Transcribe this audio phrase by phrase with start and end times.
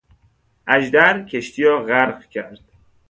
[0.67, 2.59] اژدر کشتی را غرق کرد.